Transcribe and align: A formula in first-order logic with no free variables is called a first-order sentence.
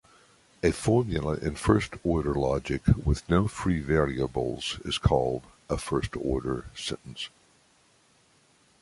A 0.63 0.71
formula 0.71 1.35
in 1.35 1.53
first-order 1.53 2.33
logic 2.33 2.81
with 3.05 3.29
no 3.29 3.47
free 3.47 3.79
variables 3.81 4.79
is 4.83 4.97
called 4.97 5.43
a 5.69 5.77
first-order 5.77 6.65
sentence. 6.75 7.29